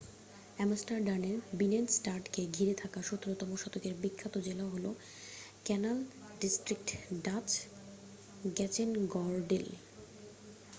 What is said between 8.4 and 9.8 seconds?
Grachtengordel.